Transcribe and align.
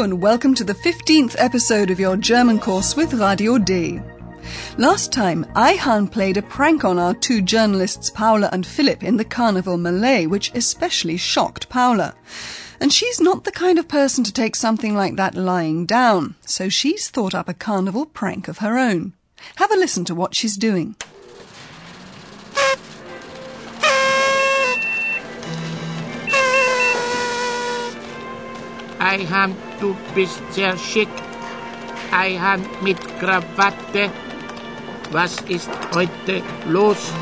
And 0.00 0.22
welcome 0.22 0.54
to 0.54 0.64
the 0.64 0.72
15th 0.72 1.36
episode 1.38 1.90
of 1.90 2.00
your 2.00 2.16
German 2.16 2.58
course 2.58 2.96
with 2.96 3.12
Radio 3.12 3.58
D. 3.58 4.00
Last 4.78 5.12
time, 5.12 5.44
Ayhan 5.54 6.10
played 6.10 6.38
a 6.38 6.42
prank 6.42 6.86
on 6.86 6.98
our 6.98 7.12
two 7.12 7.42
journalists 7.42 8.08
Paula 8.08 8.48
and 8.50 8.66
Philip 8.66 9.02
in 9.02 9.18
the 9.18 9.26
Carnival 9.26 9.76
Malay, 9.76 10.24
which 10.24 10.52
especially 10.54 11.18
shocked 11.18 11.68
Paula. 11.68 12.14
And 12.80 12.90
she's 12.90 13.20
not 13.20 13.44
the 13.44 13.52
kind 13.52 13.78
of 13.78 13.88
person 13.88 14.24
to 14.24 14.32
take 14.32 14.56
something 14.56 14.94
like 14.94 15.16
that 15.16 15.34
lying 15.34 15.84
down, 15.84 16.34
so 16.46 16.70
she's 16.70 17.10
thought 17.10 17.34
up 17.34 17.50
a 17.50 17.52
carnival 17.52 18.06
prank 18.06 18.48
of 18.48 18.58
her 18.58 18.78
own. 18.78 19.12
Have 19.56 19.70
a 19.70 19.76
listen 19.76 20.06
to 20.06 20.14
what 20.14 20.34
she's 20.34 20.56
doing. 20.56 20.96
Ayhan, 29.10 29.56
du 29.80 29.96
bist 30.14 30.40
sehr 30.50 30.78
schick. 30.78 31.08
Ayhan 32.12 32.64
mit 32.80 32.96
Krawatte. 33.18 34.08
Was 35.10 35.34
ist 35.48 35.70
heute 35.92 36.42
los? 36.66 37.12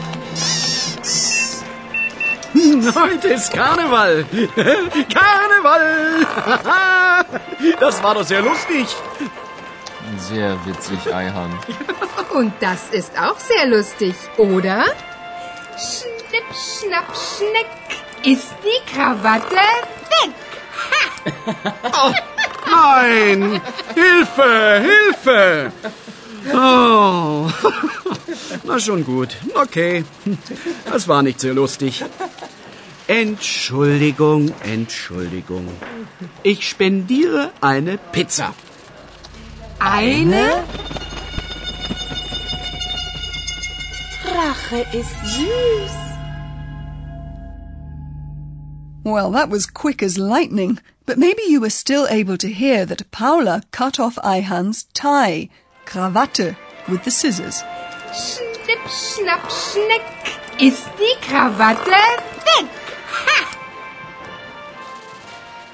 Heute 2.94 3.28
ist 3.28 3.52
Karneval. 3.52 4.24
Karneval. 5.14 6.26
Das 7.80 8.02
war 8.02 8.14
doch 8.14 8.24
sehr 8.24 8.42
lustig. 8.42 8.86
Sehr 10.16 10.58
witzig, 10.66 11.14
Eihan. 11.14 11.58
Und 12.30 12.52
das 12.60 12.88
ist 12.90 13.12
auch 13.18 13.38
sehr 13.38 13.66
lustig, 13.66 14.14
oder? 14.36 14.84
Schnipp, 15.76 16.48
schnapp, 16.54 17.10
schneck 17.16 17.70
ist 18.24 18.54
die 18.64 18.80
Krawatte 18.92 19.54
weg. 19.54 20.47
Oh, 22.00 22.12
nein! 22.70 23.60
Hilfe! 23.94 24.84
Hilfe! 24.90 25.72
Oh. 26.52 27.50
Na 28.64 28.78
schon 28.78 29.04
gut. 29.04 29.36
Okay. 29.54 30.04
Das 30.90 31.08
war 31.08 31.22
nicht 31.22 31.40
sehr 31.40 31.54
lustig. 31.54 32.04
Entschuldigung, 33.06 34.52
Entschuldigung. 34.62 35.68
Ich 36.42 36.68
spendiere 36.68 37.52
eine 37.60 37.98
Pizza. 38.12 38.54
Eine? 39.78 40.64
Rache 44.24 44.86
ist 44.92 45.16
süß. 45.24 46.07
Well, 49.10 49.30
that 49.30 49.48
was 49.48 49.64
quick 49.64 50.02
as 50.02 50.18
lightning, 50.18 50.80
but 51.06 51.16
maybe 51.16 51.40
you 51.48 51.62
were 51.62 51.70
still 51.70 52.06
able 52.10 52.36
to 52.36 52.52
hear 52.52 52.84
that 52.84 53.10
Paula 53.10 53.62
cut 53.70 53.98
off 53.98 54.18
Ayhan's 54.22 54.82
tie, 54.92 55.48
Krawatte, 55.86 56.58
with 56.86 57.04
the 57.04 57.10
scissors. 57.10 57.62
Schnipp, 58.12 58.84
schnapp, 58.86 59.48
schneck 59.48 60.04
ist 60.60 60.84
die 60.98 61.16
Krawatte 61.22 61.88
weg. 62.44 62.68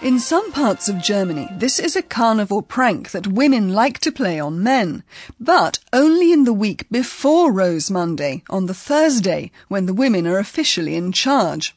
In 0.01 0.21
some 0.21 0.53
parts 0.53 0.89
of 0.89 1.03
Germany, 1.03 1.49
this 1.51 1.81
is 1.81 1.97
a 1.97 2.03
carnival 2.03 2.63
prank 2.63 3.11
that 3.11 3.27
women 3.27 3.71
like 3.71 3.99
to 3.99 4.13
play 4.13 4.39
on 4.39 4.63
men, 4.63 5.03
but 5.41 5.81
only 5.93 6.33
in 6.33 6.45
the 6.45 6.53
week 6.53 6.87
before 6.89 7.51
Rose 7.51 7.91
Monday, 7.91 8.45
on 8.49 8.67
the 8.67 8.75
Thursday, 8.75 9.51
when 9.67 9.87
the 9.87 9.95
women 9.95 10.25
are 10.29 10.39
officially 10.39 10.95
in 10.95 11.11
charge. 11.11 11.75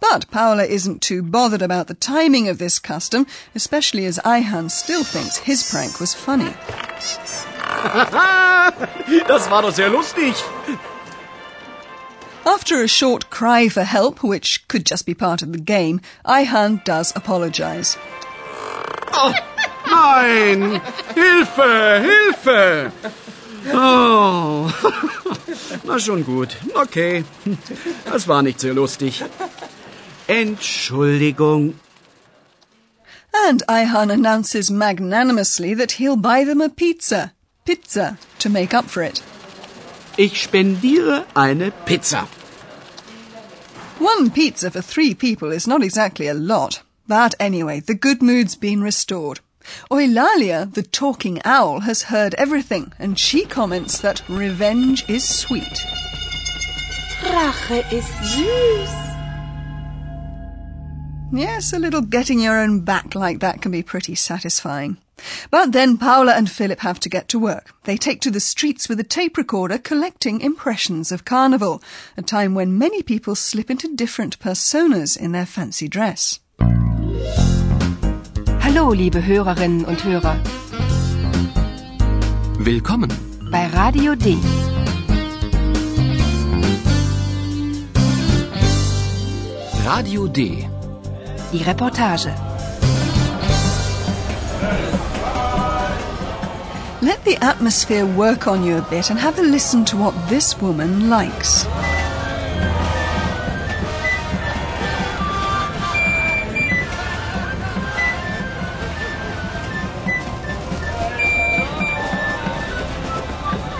But 0.00 0.30
Paula 0.30 0.64
isn't 0.64 1.02
too 1.02 1.22
bothered 1.22 1.62
about 1.62 1.86
the 1.86 1.94
timing 1.94 2.48
of 2.48 2.58
this 2.58 2.78
custom, 2.78 3.26
especially 3.54 4.06
as 4.06 4.18
Ayhan 4.24 4.70
still 4.70 5.04
thinks 5.04 5.38
his 5.38 5.62
prank 5.70 6.00
was 6.00 6.14
funny. 6.14 6.54
Das 9.26 9.50
war 9.50 9.62
doch 9.62 9.74
sehr 9.74 9.90
lustig. 9.90 10.34
After 12.44 12.82
a 12.82 12.88
short 12.88 13.30
cry 13.30 13.68
for 13.68 13.82
help, 13.82 14.22
which 14.22 14.66
could 14.68 14.84
just 14.84 15.06
be 15.06 15.14
part 15.14 15.42
of 15.42 15.52
the 15.52 15.58
game, 15.58 16.00
Ayhan 16.24 16.84
does 16.84 17.12
apologize. 17.16 17.96
Oh, 19.12 19.32
nein! 19.90 20.80
Hilfe! 21.14 22.02
Hilfe! 22.02 22.92
Oh. 23.72 24.70
Na 25.84 25.98
schon 25.98 26.24
gut. 26.24 26.56
Okay. 26.74 27.24
Das 28.04 28.26
war 28.26 28.42
nicht 28.42 28.60
sehr 28.60 28.74
lustig. 28.74 29.22
Entschuldigung. 30.32 31.74
And 33.34 33.62
Ayhan 33.68 34.10
announces 34.10 34.70
magnanimously 34.70 35.74
that 35.74 35.92
he'll 35.92 36.16
buy 36.16 36.44
them 36.44 36.62
a 36.62 36.70
pizza, 36.70 37.34
pizza, 37.66 38.18
to 38.38 38.48
make 38.48 38.72
up 38.72 38.86
for 38.86 39.02
it. 39.02 39.22
Ich 40.16 40.48
spendiere 40.48 41.26
eine 41.36 41.70
Pizza. 41.84 42.28
One 43.98 44.30
pizza 44.30 44.70
for 44.70 44.80
three 44.80 45.14
people 45.14 45.52
is 45.52 45.66
not 45.66 45.82
exactly 45.82 46.28
a 46.28 46.34
lot. 46.34 46.82
But 47.06 47.34
anyway, 47.38 47.80
the 47.80 47.94
good 47.94 48.22
mood's 48.22 48.54
been 48.54 48.82
restored. 48.82 49.40
Eulalia, 49.90 50.72
the 50.72 50.82
talking 50.82 51.42
owl, 51.44 51.80
has 51.80 52.04
heard 52.04 52.34
everything, 52.38 52.94
and 52.98 53.18
she 53.18 53.44
comments 53.44 53.98
that 54.00 54.26
revenge 54.30 55.04
is 55.10 55.28
sweet. 55.28 55.84
Rache 57.22 57.84
ist 57.92 58.12
süß. 58.22 59.11
Yes, 61.34 61.72
a 61.72 61.78
little 61.78 62.02
getting 62.02 62.40
your 62.40 62.58
own 62.58 62.80
back 62.80 63.14
like 63.14 63.40
that 63.40 63.62
can 63.62 63.72
be 63.72 63.82
pretty 63.82 64.14
satisfying. 64.14 64.98
But 65.50 65.72
then 65.72 65.96
Paula 65.96 66.34
and 66.34 66.50
Philip 66.50 66.80
have 66.80 67.00
to 67.00 67.08
get 67.08 67.28
to 67.28 67.38
work. 67.38 67.72
They 67.84 67.96
take 67.96 68.20
to 68.20 68.30
the 68.30 68.38
streets 68.38 68.86
with 68.86 69.00
a 69.00 69.04
tape 69.04 69.38
recorder 69.38 69.78
collecting 69.78 70.42
impressions 70.42 71.10
of 71.10 71.24
Carnival, 71.24 71.82
a 72.18 72.22
time 72.22 72.54
when 72.54 72.76
many 72.76 73.02
people 73.02 73.34
slip 73.34 73.70
into 73.70 73.96
different 73.96 74.38
personas 74.40 75.16
in 75.16 75.32
their 75.32 75.46
fancy 75.46 75.88
dress. 75.88 76.38
Hallo, 78.60 78.92
liebe 78.92 79.22
Hörerinnen 79.22 79.86
und 79.86 80.04
Hörer. 80.04 80.38
Willkommen. 82.58 83.10
Bei 83.50 83.68
Radio 83.68 84.14
D. 84.14 84.36
Radio 89.86 90.26
D. 90.26 90.68
Die 91.52 91.62
Reportage. 91.64 92.32
Let 97.02 97.22
the 97.24 97.36
atmosphere 97.42 98.06
work 98.06 98.46
on 98.46 98.64
you 98.64 98.78
a 98.78 98.82
bit 98.82 99.10
and 99.10 99.18
have 99.18 99.38
a 99.38 99.42
listen 99.42 99.84
to 99.86 99.98
what 99.98 100.14
this 100.30 100.58
woman 100.62 101.10
likes. 101.10 101.66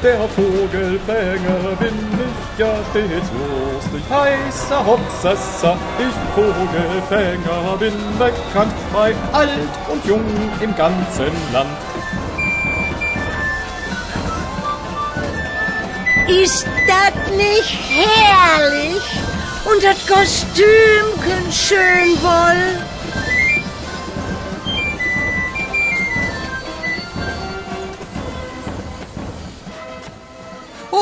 Der 0.02 0.28
Vogelfänger 0.30 1.76
bin 1.78 1.94
ich 2.18 2.58
ja 2.58 2.74
stets 2.90 3.30
lustig, 3.38 4.02
heißer 4.10 4.84
Hopsassa, 4.84 5.78
ich 5.96 6.16
Vogelfänger 6.34 7.76
bin 7.78 7.94
bekannt 8.18 8.74
bei 8.92 9.14
alt 9.32 9.70
und 9.88 10.04
jung 10.04 10.24
im 10.60 10.74
ganzen 10.74 11.32
Land. 11.52 11.78
Ist 16.28 16.66
das 16.88 17.36
nicht 17.36 17.78
herrlich? 17.88 19.20
Und 19.64 19.84
das 19.84 20.04
Kostümchen 20.08 21.52
schön 21.52 22.20
wohl? 22.20 22.91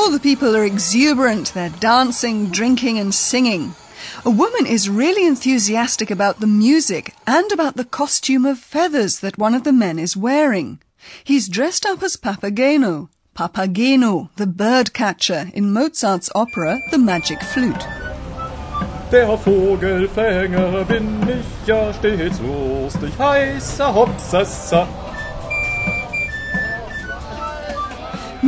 All 0.01 0.09
the 0.09 0.19
people 0.19 0.57
are 0.57 0.65
exuberant. 0.65 1.53
They're 1.53 1.69
dancing, 1.79 2.47
drinking, 2.47 2.97
and 2.97 3.13
singing. 3.13 3.75
A 4.25 4.31
woman 4.31 4.65
is 4.65 4.89
really 4.89 5.27
enthusiastic 5.27 6.09
about 6.09 6.39
the 6.39 6.47
music 6.47 7.13
and 7.27 7.51
about 7.51 7.75
the 7.77 7.85
costume 7.85 8.47
of 8.47 8.57
feathers 8.57 9.19
that 9.19 9.37
one 9.37 9.53
of 9.53 9.63
the 9.63 9.71
men 9.71 9.99
is 9.99 10.17
wearing. 10.17 10.79
He's 11.23 11.47
dressed 11.47 11.85
up 11.85 12.01
as 12.01 12.17
Papageno, 12.17 13.09
Papageno, 13.37 14.29
the 14.37 14.47
bird 14.47 14.91
catcher 14.91 15.51
in 15.53 15.71
Mozart's 15.71 16.31
opera 16.33 16.79
The 16.89 16.97
Magic 16.97 17.43
Flute. 17.43 17.85
Der 19.11 19.37
Vogelfänger 19.37 20.83
bin 20.85 21.29
ich 21.29 21.67
ja 21.67 21.93
stets 21.93 22.39
lustig, 22.39 23.13
heißer 23.19 23.93
Hopsassa. 23.93 24.87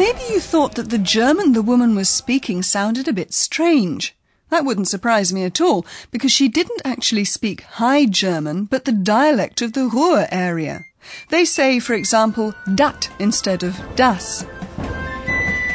Maybe 0.06 0.34
you 0.34 0.42
thought 0.42 0.76
that 0.76 0.90
the 0.90 0.98
German 0.98 1.54
the 1.54 1.62
woman 1.62 1.96
was 1.96 2.10
speaking 2.10 2.62
sounded 2.62 3.08
a 3.08 3.14
bit 3.14 3.34
strange. 3.34 4.14
That 4.50 4.66
wouldn't 4.66 4.90
surprise 4.90 5.32
me 5.32 5.46
at 5.46 5.62
all, 5.62 5.86
because 6.12 6.34
she 6.34 6.50
didn't 6.50 6.82
actually 6.84 7.24
speak 7.24 7.62
High 7.80 8.08
German, 8.08 8.66
but 8.66 8.84
the 8.84 8.92
dialect 8.92 9.62
of 9.62 9.72
the 9.72 9.86
Ruhr 9.86 10.28
area. 10.30 10.82
They 11.30 11.46
say, 11.46 11.80
for 11.80 11.94
example, 11.94 12.54
dat 12.76 13.10
instead 13.18 13.64
of 13.64 13.80
das. 13.96 14.46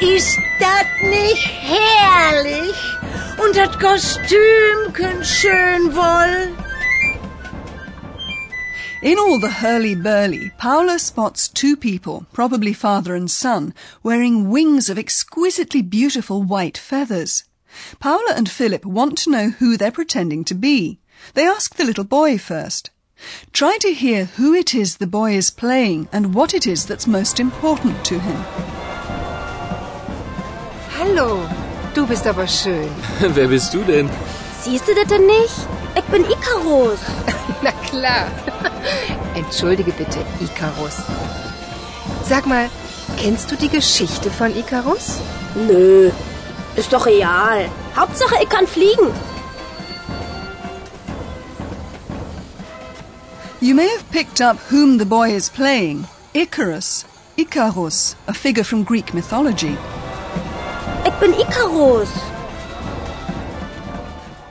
Ist 0.02 0.38
das 0.60 0.86
nicht 1.04 1.46
herrlich? 1.46 2.76
Und 3.42 3.56
das 3.56 3.78
Kostümchen 3.78 5.24
schön 5.24 5.94
wohl? 5.96 6.67
In 9.00 9.16
all 9.16 9.38
the 9.38 9.48
hurly-burly, 9.48 10.50
Paula 10.58 10.98
spots 10.98 11.46
two 11.46 11.76
people, 11.76 12.26
probably 12.32 12.72
father 12.72 13.14
and 13.14 13.30
son, 13.30 13.72
wearing 14.02 14.50
wings 14.50 14.90
of 14.90 14.98
exquisitely 14.98 15.82
beautiful 15.82 16.42
white 16.42 16.76
feathers. 16.76 17.44
Paula 18.00 18.32
and 18.34 18.50
Philip 18.50 18.84
want 18.84 19.16
to 19.18 19.30
know 19.30 19.50
who 19.50 19.76
they're 19.76 19.92
pretending 19.92 20.44
to 20.46 20.54
be. 20.54 20.98
They 21.34 21.46
ask 21.46 21.76
the 21.76 21.84
little 21.84 22.02
boy 22.02 22.38
first. 22.38 22.90
Try 23.52 23.78
to 23.82 23.94
hear 23.94 24.24
who 24.24 24.52
it 24.52 24.74
is 24.74 24.96
the 24.96 25.06
boy 25.06 25.36
is 25.36 25.50
playing 25.50 26.08
and 26.12 26.34
what 26.34 26.52
it 26.52 26.66
is 26.66 26.84
that's 26.84 27.06
most 27.06 27.38
important 27.38 28.04
to 28.06 28.18
him. 28.18 28.36
Hallo, 30.98 31.48
du 31.94 32.04
bist 32.04 32.26
aber 32.26 32.48
schön. 32.48 32.90
Wer 33.20 33.46
bist 33.46 33.72
du 33.72 33.84
denn? 33.84 34.10
Siehst 34.60 34.88
du 34.88 34.94
das 34.96 35.06
denn 35.06 35.26
nicht? 35.26 35.77
Ich 35.98 36.04
bin 36.04 36.24
Ikarus. 36.24 37.00
Na 37.62 37.72
klar. 37.90 38.26
Entschuldige 39.34 39.92
bitte, 39.92 40.20
Ikarus. 40.40 40.96
Sag 42.24 42.46
mal, 42.46 42.70
kennst 43.16 43.50
du 43.50 43.56
die 43.56 43.68
Geschichte 43.68 44.30
von 44.30 44.56
Ikarus? 44.56 45.16
Nö, 45.54 46.10
ist 46.76 46.92
doch 46.92 47.06
real. 47.06 47.68
Hauptsache, 47.96 48.36
ich 48.42 48.48
kann 48.48 48.66
fliegen. 48.66 49.08
You 53.60 53.74
may 53.74 53.88
have 53.88 54.04
picked 54.12 54.40
up 54.40 54.56
whom 54.70 54.98
the 54.98 55.04
boy 55.04 55.34
is 55.34 55.50
playing. 55.50 56.04
Icarus, 56.32 57.06
Icarus, 57.36 58.14
a 58.28 58.32
figure 58.32 58.64
from 58.64 58.84
Greek 58.84 59.14
mythology. 59.14 59.76
Ich 61.04 61.14
bin 61.14 61.32
Ikarus. 61.32 62.08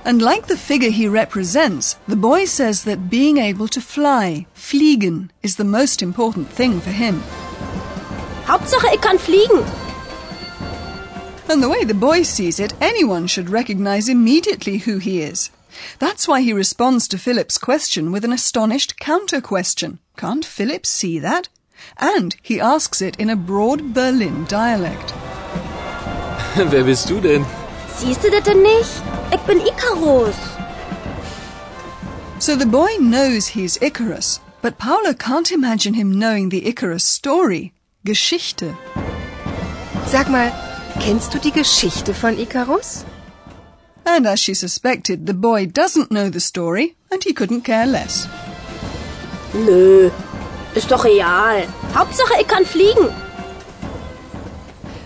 And 0.07 0.21
like 0.21 0.47
the 0.47 0.55
figure 0.55 0.89
he 0.89 1.09
represents, 1.09 1.97
the 2.07 2.15
boy 2.15 2.45
says 2.45 2.85
that 2.85 3.09
being 3.09 3.39
able 3.39 3.67
to 3.67 3.81
fly, 3.81 4.45
fliegen, 4.55 5.31
is 5.43 5.57
the 5.57 5.65
most 5.65 6.01
important 6.01 6.47
thing 6.49 6.79
for 6.79 6.91
him. 6.91 7.21
Hauptsache, 8.45 8.93
ich 8.93 9.01
kann 9.01 9.17
fliegen. 9.17 9.65
And 11.49 11.61
the 11.61 11.67
way 11.67 11.83
the 11.83 11.93
boy 11.93 12.23
sees 12.23 12.57
it, 12.57 12.73
anyone 12.79 13.27
should 13.27 13.49
recognize 13.49 14.07
immediately 14.07 14.77
who 14.77 14.97
he 14.97 15.21
is. 15.21 15.49
That's 15.99 16.25
why 16.25 16.39
he 16.39 16.53
responds 16.53 17.09
to 17.09 17.17
Philip's 17.17 17.57
question 17.57 18.13
with 18.13 18.23
an 18.23 18.31
astonished 18.31 18.97
counter 19.01 19.41
question. 19.41 19.99
Can't 20.15 20.45
Philip 20.45 20.85
see 20.85 21.19
that? 21.19 21.49
And 21.97 22.33
he 22.41 22.61
asks 22.61 23.01
it 23.01 23.17
in 23.17 23.29
a 23.29 23.35
broad 23.35 23.93
Berlin 23.93 24.45
dialect. 24.45 25.11
Wer 26.55 26.85
bist 26.85 27.09
du 27.09 27.19
denn? 27.19 27.45
Siehst 27.97 28.23
du 28.23 28.31
das 28.31 28.43
denn 28.43 28.61
nicht? 28.61 29.01
Ich 29.31 29.41
bin 29.41 29.59
Ikarus. 29.59 30.35
So 32.39 32.55
the 32.55 32.65
boy 32.65 32.89
knows 32.99 33.47
he's 33.47 33.77
Icarus, 33.81 34.39
but 34.61 34.77
Paula 34.77 35.13
can't 35.13 35.51
imagine 35.51 35.95
him 35.95 36.17
knowing 36.17 36.49
the 36.49 36.67
Icarus 36.67 37.03
story. 37.03 37.73
Geschichte. 38.05 38.77
Sag 40.05 40.29
mal, 40.29 40.51
kennst 41.01 41.33
du 41.33 41.39
die 41.39 41.51
Geschichte 41.51 42.13
von 42.13 42.37
Icarus? 42.37 43.03
And 44.05 44.25
as 44.25 44.39
she 44.39 44.53
suspected, 44.53 45.25
the 45.25 45.33
boy 45.33 45.65
doesn't 45.65 46.11
know 46.11 46.29
the 46.29 46.39
story, 46.39 46.95
and 47.11 47.21
he 47.21 47.33
couldn't 47.33 47.65
care 47.65 47.85
less. 47.85 48.27
Nö, 49.53 50.11
ist 50.75 50.89
doch 50.89 51.03
real. 51.03 51.67
Hauptsache, 51.93 52.39
ich 52.39 52.47
kann 52.47 52.65
fliegen. 52.65 53.13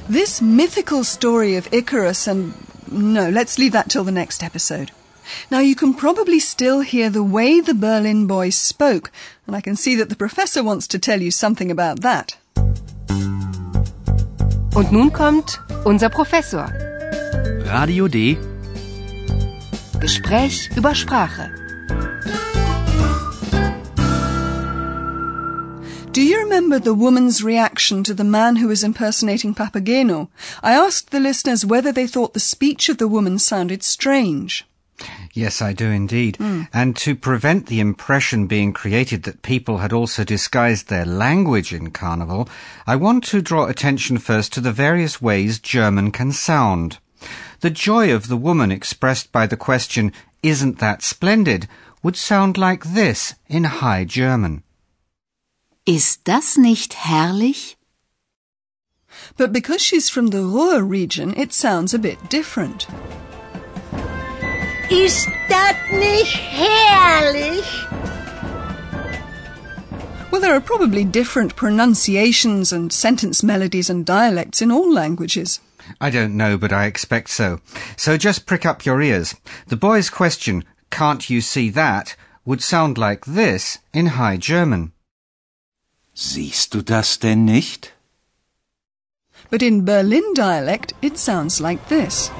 This 0.07 0.41
mythical 0.41 1.03
story 1.03 1.55
of 1.55 1.67
Icarus 1.73 2.27
and. 2.27 2.53
No, 2.91 3.29
let's 3.29 3.57
leave 3.57 3.71
that 3.71 3.89
till 3.89 4.03
the 4.03 4.11
next 4.11 4.43
episode. 4.43 4.91
Now, 5.49 5.59
you 5.59 5.75
can 5.75 5.93
probably 5.93 6.39
still 6.39 6.81
hear 6.81 7.09
the 7.09 7.23
way 7.23 7.61
the 7.61 7.73
Berlin 7.73 8.27
boy 8.27 8.49
spoke, 8.49 9.11
and 9.47 9.55
I 9.55 9.61
can 9.61 9.77
see 9.77 9.95
that 9.95 10.09
the 10.09 10.15
professor 10.15 10.61
wants 10.61 10.87
to 10.87 10.99
tell 10.99 11.21
you 11.21 11.31
something 11.31 11.71
about 11.71 12.01
that. 12.01 12.35
Und 14.75 14.91
nun 14.91 15.11
kommt 15.11 15.59
unser 15.85 16.09
Professor. 16.09 16.67
Radio 17.65 18.07
D. 18.09 18.37
Gespräch 19.99 20.69
über 20.75 20.93
Sprache. 20.93 21.49
Do 26.11 26.21
you 26.21 26.39
remember 26.39 26.77
the 26.77 26.93
woman's 26.93 27.41
reaction 27.41 27.70
to 27.91 28.13
the 28.13 28.23
man 28.23 28.55
who 28.55 28.67
was 28.69 28.83
impersonating 28.83 29.53
Papageno? 29.53 30.29
I 30.63 30.71
asked 30.71 31.11
the 31.11 31.19
listeners 31.19 31.65
whether 31.65 31.91
they 31.91 32.07
thought 32.07 32.33
the 32.33 32.39
speech 32.39 32.87
of 32.89 32.97
the 32.97 33.07
woman 33.07 33.37
sounded 33.37 33.83
strange. 33.83 34.65
Yes, 35.33 35.61
I 35.61 35.73
do 35.73 35.87
indeed. 35.87 36.37
Hmm. 36.37 36.63
And 36.73 36.95
to 36.97 37.15
prevent 37.15 37.65
the 37.65 37.79
impression 37.79 38.47
being 38.47 38.71
created 38.71 39.23
that 39.23 39.41
people 39.41 39.79
had 39.79 39.91
also 39.91 40.23
disguised 40.23 40.87
their 40.87 41.05
language 41.05 41.73
in 41.73 41.91
Carnival, 41.91 42.47
I 42.87 42.95
want 42.95 43.23
to 43.25 43.41
draw 43.41 43.65
attention 43.65 44.17
first 44.19 44.53
to 44.53 44.61
the 44.61 44.71
various 44.71 45.21
ways 45.21 45.59
German 45.59 46.11
can 46.11 46.31
sound. 46.31 46.99
The 47.59 47.69
joy 47.69 48.13
of 48.13 48.27
the 48.27 48.37
woman 48.37 48.71
expressed 48.71 49.31
by 49.31 49.47
the 49.47 49.57
question, 49.57 50.13
Isn't 50.41 50.79
that 50.79 51.03
splendid? 51.03 51.67
would 52.03 52.15
sound 52.15 52.57
like 52.57 52.83
this 52.83 53.35
in 53.47 53.63
High 53.65 54.05
German. 54.05 54.63
Ist 55.85 56.21
das 56.27 56.57
nicht 56.57 56.93
herrlich? 56.95 57.77
But 59.37 59.51
because 59.53 59.81
she's 59.81 60.09
from 60.09 60.27
the 60.27 60.41
Ruhr 60.43 60.83
region, 60.83 61.33
it 61.37 61.53
sounds 61.53 61.93
a 61.93 61.99
bit 61.99 62.17
different. 62.29 62.87
Ist 64.89 65.27
das 65.47 65.75
nicht 65.91 66.35
herrlich? 66.35 67.65
Well, 70.31 70.41
there 70.41 70.53
are 70.53 70.61
probably 70.61 71.03
different 71.03 71.55
pronunciations 71.55 72.71
and 72.71 72.91
sentence 72.93 73.43
melodies 73.43 73.89
and 73.89 74.05
dialects 74.05 74.61
in 74.61 74.71
all 74.71 74.91
languages. 74.91 75.59
I 75.99 76.09
don't 76.09 76.37
know, 76.37 76.57
but 76.57 76.71
I 76.71 76.85
expect 76.85 77.29
so. 77.29 77.59
So 77.97 78.17
just 78.17 78.45
prick 78.45 78.65
up 78.65 78.85
your 78.85 79.01
ears. 79.01 79.35
The 79.67 79.75
boy's 79.75 80.09
question, 80.09 80.63
Can't 80.89 81.29
you 81.29 81.41
see 81.41 81.69
that? 81.71 82.15
would 82.45 82.61
sound 82.61 82.97
like 82.97 83.25
this 83.25 83.77
in 83.93 84.07
High 84.17 84.37
German. 84.37 84.91
Siehst 86.15 86.73
du 86.73 86.81
das 86.81 87.17
denn 87.17 87.45
nicht? 87.45 87.93
But 89.51 89.61
in 89.61 89.83
Berlin 89.83 90.33
dialect, 90.33 90.93
it 91.01 91.17
sounds 91.17 91.59
like 91.59 91.89
this. 91.89 92.31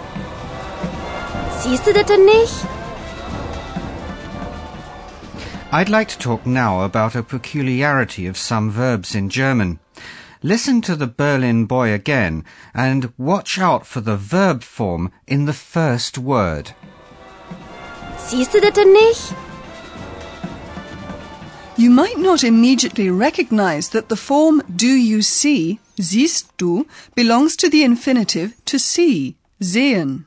Siehst 1.60 1.86
du 1.86 1.92
das 1.92 2.06
denn 2.06 2.26
nicht? 2.26 2.66
I'd 5.74 5.90
like 5.90 6.08
to 6.08 6.18
talk 6.18 6.46
now 6.46 6.84
about 6.84 7.16
a 7.16 7.22
peculiarity 7.22 8.28
of 8.28 8.38
some 8.38 8.72
verbs 8.72 9.14
in 9.14 9.30
German. 9.30 9.80
Listen 10.42 10.82
to 10.82 10.96
the 10.96 11.06
Berlin 11.06 11.66
boy 11.66 11.94
again 11.94 12.46
and 12.74 13.14
watch 13.18 13.60
out 13.60 13.86
for 13.86 14.00
the 14.00 14.16
verb 14.16 14.64
form 14.64 15.12
in 15.28 15.46
the 15.46 15.54
first 15.54 16.18
word. 16.18 16.74
Siehst 18.18 18.54
du 18.54 18.62
das 18.62 18.74
denn 18.74 18.94
nicht? 18.94 19.34
You 21.78 21.90
might 21.90 22.18
not 22.18 22.44
immediately 22.44 23.10
recognize 23.10 23.90
that 23.90 24.08
the 24.08 24.16
form 24.16 24.62
do 24.74 24.88
you 24.88 25.22
see, 25.22 25.80
siehst 26.02 26.48
du, 26.58 26.86
belongs 27.16 27.56
to 27.56 27.70
the 27.70 27.84
infinitive 27.84 28.54
to 28.66 28.78
see, 28.78 29.36
sehen. 29.62 30.26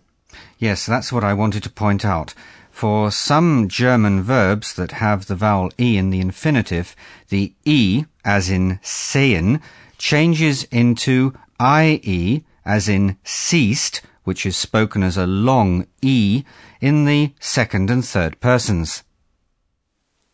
Yes, 0.59 0.87
that's 0.87 1.12
what 1.12 1.25
I 1.25 1.35
wanted 1.35 1.62
to 1.64 1.71
point 1.71 2.04
out. 2.04 2.35
For 2.71 3.11
some 3.11 3.69
German 3.69 4.23
verbs 4.23 4.75
that 4.75 4.93
have 4.93 5.26
the 5.26 5.37
vowel 5.37 5.71
e 5.78 5.97
in 5.97 6.11
the 6.11 6.21
infinitive, 6.21 6.97
the 7.28 7.52
e, 7.64 8.04
as 8.25 8.50
in 8.50 8.81
sehen, 8.83 9.61
changes 9.99 10.64
into 10.71 11.35
ie, 11.61 12.45
as 12.64 12.88
in 12.88 13.16
siehst, 13.25 14.00
which 14.25 14.45
is 14.47 14.57
spoken 14.57 15.02
as 15.02 15.16
a 15.16 15.26
long 15.26 15.87
e 16.02 16.43
in 16.81 17.04
the 17.04 17.33
second 17.38 17.90
and 17.90 18.04
third 18.04 18.40
persons. 18.40 19.02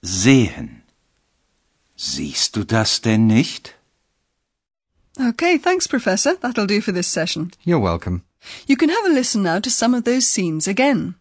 Sehen. 0.02 0.82
Siehst 1.96 2.56
du 2.56 2.64
das 2.64 3.00
denn 3.00 3.26
nicht? 3.26 3.74
Okay, 5.18 5.58
thanks, 5.58 5.86
Professor. 5.86 6.34
That'll 6.34 6.66
do 6.66 6.80
for 6.80 6.92
this 6.92 7.08
session. 7.08 7.52
You're 7.64 7.78
welcome. 7.80 8.24
You 8.66 8.76
can 8.76 8.88
have 8.88 9.04
a 9.06 9.08
listen 9.08 9.42
now 9.42 9.58
to 9.60 9.70
some 9.70 9.94
of 9.94 10.04
those 10.04 10.26
scenes 10.26 10.68
again. 10.68 11.14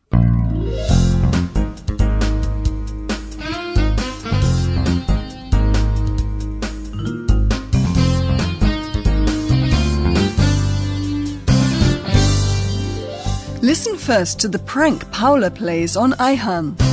Listen 13.61 13.97
first 13.97 14.39
to 14.39 14.47
the 14.47 14.59
prank 14.65 15.11
Paula 15.11 15.51
plays 15.51 15.97
on 15.97 16.13
Ayhan. 16.13 16.88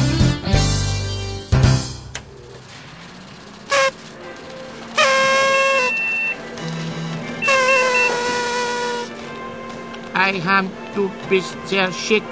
Ayhan, 10.26 10.68
du 10.97 11.09
bist 11.30 11.56
sehr 11.66 11.92
schick. 11.92 12.25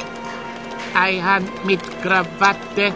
Ayhan 0.94 1.48
mit 1.62 1.80
Krawatte. 2.02 2.92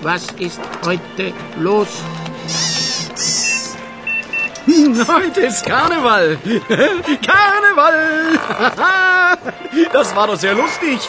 Was 0.00 0.26
ist 0.40 0.60
heute 0.84 1.32
los? 1.56 2.02
Heute 5.08 5.40
ist 5.40 5.66
Karneval. 5.66 6.38
Karneval. 7.28 8.38
Das 9.92 10.14
war 10.16 10.26
doch 10.26 10.36
sehr 10.36 10.54
lustig. 10.54 11.00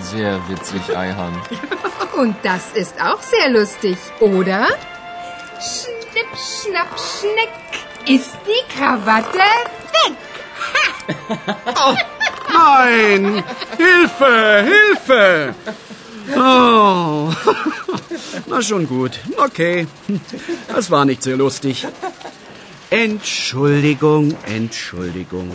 Sehr 0.00 0.40
witzig, 0.48 0.96
Eihan. 0.96 1.34
Und 2.16 2.36
das 2.42 2.72
ist 2.72 2.94
auch 3.00 3.20
sehr 3.20 3.50
lustig, 3.50 3.98
oder? 4.20 4.66
Schnipp, 5.60 6.30
schnapp, 6.36 6.92
schneck. 6.98 7.52
Ist 8.06 8.36
die 8.46 8.62
Krawatte 8.74 9.38
weg? 9.38 10.16
Oh, 11.84 11.96
nein! 12.52 13.42
Hilfe! 13.76 14.64
Hilfe! 14.72 15.54
Oh. 16.36 17.32
Na 18.46 18.62
schon 18.62 18.86
gut. 18.86 19.18
Okay. 19.36 19.86
Das 20.68 20.90
war 20.90 21.04
nicht 21.04 21.22
sehr 21.22 21.36
lustig. 21.36 21.86
Entschuldigung, 22.90 24.36
Entschuldigung. 24.46 25.50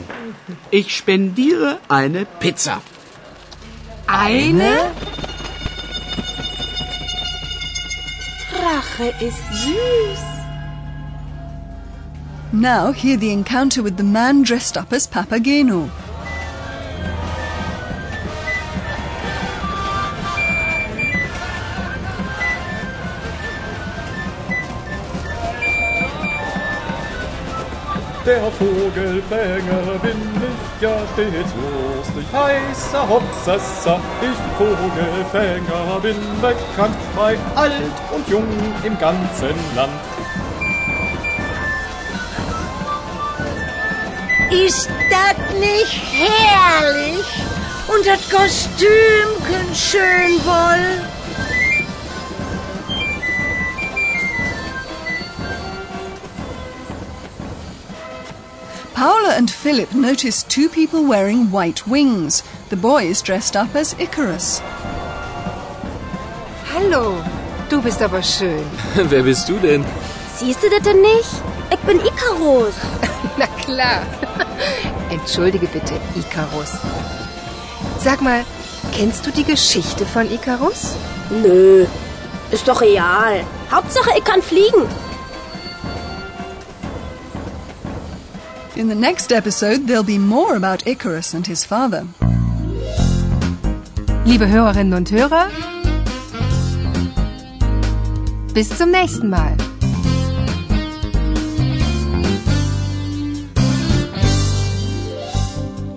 Ich 0.71 0.95
spendiere 0.97 1.79
eine 1.87 2.25
Pizza. 2.25 2.81
Eine? 4.07 4.91
Rache 8.63 9.13
ist 9.19 9.43
süß. 9.63 10.36
Now 12.59 12.91
hear 12.91 13.17
the 13.17 13.31
encounter 13.31 13.83
with 13.83 13.97
the 13.97 14.03
man 14.03 14.41
dressed 14.41 14.77
up 14.77 14.91
as 14.91 15.05
Papageno. 15.05 15.91
Der 28.25 28.51
Vogelfänger 28.51 29.99
bin 30.01 30.17
ich 30.41 30.81
ja 30.81 30.97
stets 31.13 31.53
lustig, 31.61 32.25
heißer 32.33 33.07
Hopsassa. 33.07 33.99
Ich 34.19 34.57
Vogelfänger 34.57 35.99
bin 36.01 36.15
bekannt 36.41 36.97
bei 37.15 37.37
alt 37.53 38.01
und 38.15 38.27
jung 38.27 38.47
im 38.83 38.97
ganzen 38.97 39.75
Land. 39.75 40.16
Ist 44.49 44.89
das 45.09 45.59
nicht 45.59 46.01
herrlich? 46.13 47.25
Und 47.89 48.05
das 48.05 48.29
Kostümchen 48.29 49.75
schön 49.75 50.39
wohl? 50.45 51.07
Paula 58.93 59.35
and 59.35 59.51
Philip 59.51 59.93
notice 59.93 60.43
two 60.43 60.69
people 60.69 61.03
wearing 61.03 61.51
white 61.51 61.85
wings. 61.85 62.41
The 62.69 62.77
boy 62.77 63.03
is 63.03 63.21
dressed 63.21 63.57
up 63.57 63.75
as 63.75 63.93
Icarus. 63.99 64.61
Hallo, 66.73 67.21
du 67.69 67.81
bist 67.81 68.01
aber 68.01 68.23
schön. 68.23 68.63
Wer 68.95 69.23
bist 69.23 69.49
du 69.49 69.57
denn? 69.59 69.83
Siehst 70.37 70.63
du 70.63 70.69
das 70.69 70.83
denn 70.83 71.01
nicht? 71.01 71.43
Ich 71.69 71.79
bin 71.79 71.99
Icarus. 71.99 72.75
Na 73.37 73.47
klar. 73.63 74.01
Entschuldige 75.09 75.67
bitte, 75.67 75.99
Icarus. 76.15 76.71
Sag 77.99 78.21
mal, 78.21 78.45
kennst 78.95 79.25
du 79.25 79.31
die 79.31 79.43
Geschichte 79.43 80.05
von 80.05 80.31
Icarus? 80.31 80.95
Nö, 81.29 81.85
ist 82.51 82.67
doch 82.67 82.81
real. 82.81 83.43
Hauptsache, 83.71 84.11
ich 84.17 84.23
kann 84.23 84.41
fliegen. 84.41 84.83
In 88.75 88.89
the 88.89 88.95
next 88.95 89.31
episode, 89.31 89.87
there'll 89.87 90.03
be 90.03 90.19
more 90.19 90.55
about 90.55 90.85
Icarus 90.85 91.33
and 91.33 91.47
his 91.47 91.65
father. 91.65 92.05
Liebe 94.23 94.47
Hörerinnen 94.47 94.93
und 94.93 95.09
Hörer, 95.09 95.47
bis 98.53 98.69
zum 98.77 98.91
nächsten 98.91 99.29
Mal. 99.29 99.55